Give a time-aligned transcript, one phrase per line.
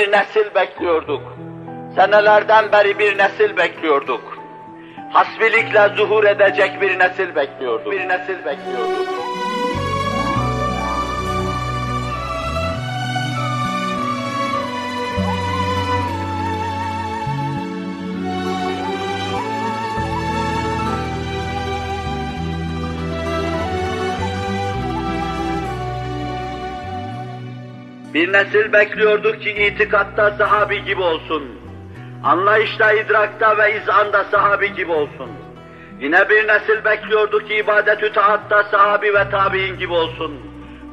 [0.00, 1.22] bir nesil bekliyorduk.
[1.96, 4.38] Senelerden beri bir nesil bekliyorduk.
[5.12, 7.92] Hasbilikle zuhur edecek bir nesil bekliyorduk.
[7.92, 9.39] Bir nesil bekliyorduk.
[28.20, 31.42] Bir nesil bekliyorduk ki itikatta sahabi gibi olsun.
[32.24, 35.30] Anlayışta, idrakta ve izanda sahabi gibi olsun.
[36.00, 40.40] Yine bir nesil bekliyorduk ki ibadet-ü taatta sahabi ve tabi'in gibi olsun.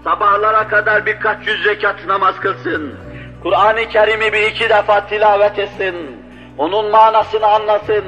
[0.04, 2.96] Sabahlara kadar birkaç yüz rekat namaz kılsın.
[3.44, 5.96] Kur'an-ı Kerim'i bir iki defa tilavet etsin.
[6.58, 8.06] Onun manasını anlasın.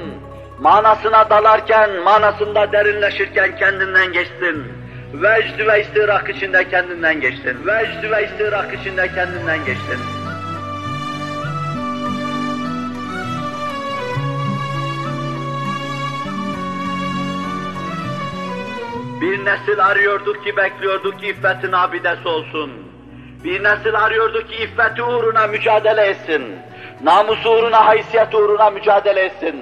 [0.59, 4.78] Manasına dalarken, manasında derinleşirken kendinden geçsin.
[5.13, 7.67] Vecd ve istirak içinde kendinden geçtin.
[7.67, 9.99] Vecd ve istirak içinde kendinden geçtin.
[19.21, 22.71] Bir nesil arıyorduk ki bekliyorduk ki iffetin abidesi olsun.
[23.43, 26.43] Bir nesil arıyorduk ki iffeti uğruna mücadele etsin.
[27.03, 29.55] Namusu uğruna, haysiyet uğruna mücadele etsin.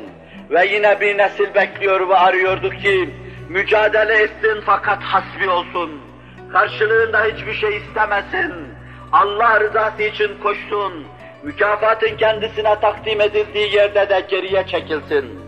[0.49, 3.09] Ve yine bir nesil bekliyor ve arıyorduk ki
[3.49, 6.01] mücadele etsin fakat hasbi olsun.
[6.51, 8.53] Karşılığında hiçbir şey istemesin.
[9.11, 11.07] Allah rızası için koşsun.
[11.43, 15.39] Mükafatın kendisine takdim edildiği yerde de geriye çekilsin.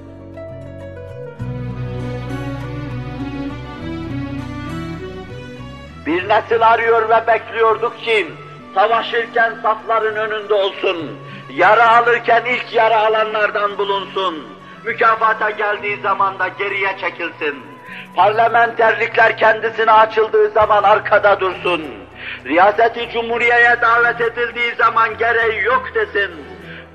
[6.06, 8.28] Bir nesil arıyor ve bekliyorduk ki
[8.76, 11.20] savaşırken safların önünde olsun.
[11.54, 14.48] Yara alırken ilk yara alanlardan bulunsun.
[14.86, 17.69] Mükafata geldiği zaman da geriye çekilsin.
[18.20, 21.82] Parlamenterlikler kendisine açıldığı zaman arkada dursun.
[22.46, 26.32] Riyaseti Cumhuriye'ye davet edildiği zaman gereği yok desin.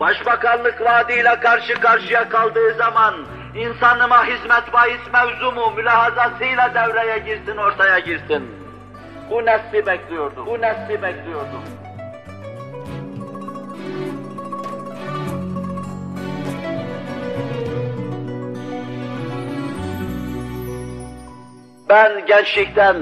[0.01, 3.15] Başbakanlık vaadiyle karşı karşıya kaldığı zaman
[3.55, 8.51] insanıma hizmet bahis mevzumu mülahazasıyla devreye girsin, ortaya girsin.
[9.31, 11.65] Bu nesli bekliyordum, bu nesli bekliyordum.
[21.89, 22.97] Ben gençlikten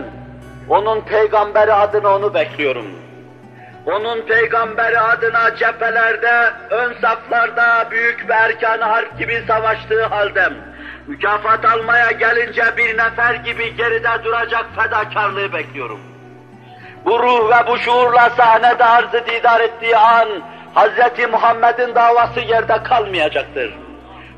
[0.69, 2.87] onun peygamberi adına onu bekliyorum.
[3.87, 10.49] Onun peygamberi adına cephelerde, ön saflarda büyük bir erkan harp gibi savaştığı halde
[11.07, 16.01] mükafat almaya gelince bir nefer gibi geride duracak fedakarlığı bekliyorum.
[17.05, 20.29] Bu ruh ve bu şuurla sahnede arzı didar ettiği an
[20.75, 21.31] Hz.
[21.33, 23.75] Muhammed'in davası yerde kalmayacaktır.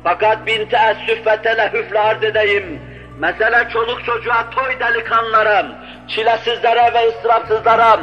[0.03, 2.81] Fakat bin teessüf ve telehüfle arz edeyim,
[3.19, 5.65] Mesele çoluk çocuğa, toy delikanlara,
[6.07, 7.99] çilesizlere ve ıstırapsızlara,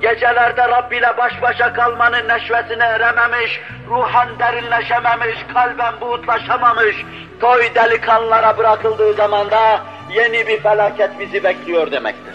[0.00, 6.96] gecelerde Rabbi ile baş başa kalmanın neşvesine erememiş, ruhan derinleşememiş, kalben buğutlaşamamış,
[7.40, 12.29] toy delikanlara bırakıldığı zaman da yeni bir felaket bizi bekliyor demektir.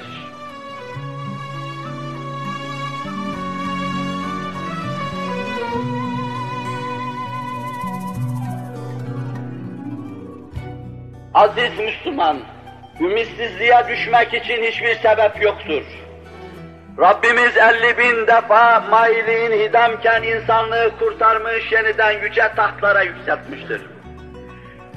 [11.35, 12.37] Aziz Müslüman,
[12.99, 15.83] ümitsizliğe düşmek için hiçbir sebep yoktur.
[16.99, 23.81] Rabbimiz elli bin defa mailiğin hidamken insanlığı kurtarmış, yeniden yüce tahtlara yükseltmiştir.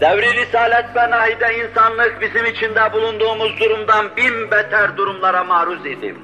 [0.01, 6.15] Devri Risalet ve Nahi'de insanlık bizim içinde bulunduğumuz durumdan bin beter durumlara maruz idi.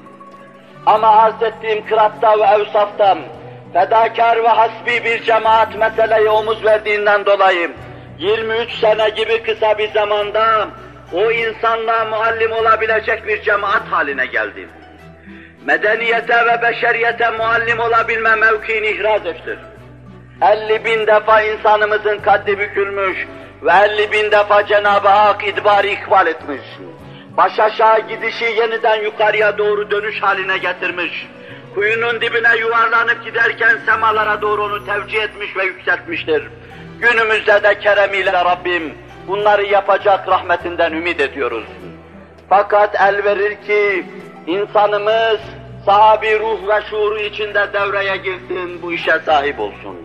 [0.85, 3.19] Ama arz ettiğim kıratta ve evsaftan,
[3.73, 7.71] fedakar ve hasbi bir cemaat meseleye omuz verdiğinden dolayı,
[8.19, 10.69] 23 sene gibi kısa bir zamanda
[11.13, 14.67] o insanlığa muallim olabilecek bir cemaat haline geldi.
[15.65, 19.59] Medeniyete ve beşeriyete muallim olabilme mevkiini ihraz ettir.
[20.41, 23.27] 50 bin defa insanımızın kaddi bükülmüş
[23.63, 26.61] ve 50 bin defa Cenab-ı Hak idbarı ikbal etmiş.
[27.37, 31.27] Baş aşağı gidişi yeniden yukarıya doğru dönüş haline getirmiş.
[31.75, 36.43] Kuyunun dibine yuvarlanıp giderken semalara doğru onu tevcih etmiş ve yükseltmiştir.
[37.01, 38.93] Günümüzde de keremiyle Rabbim
[39.27, 41.65] bunları yapacak rahmetinden ümit ediyoruz.
[42.49, 44.05] Fakat el verir ki
[44.47, 45.39] insanımız
[45.85, 49.97] sahabi ruh ve şuuru içinde devreye girsin, bu işe sahip olsun.